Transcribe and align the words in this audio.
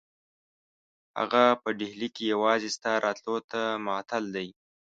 هغه 1.19 1.43
په 1.61 1.69
ډهلي 1.79 2.09
کې 2.15 2.23
یوازې 2.33 2.69
ستا 2.77 2.91
راتلو 3.05 3.35
ته 3.51 3.61
معطل 3.85 4.23
دی. 4.35 4.47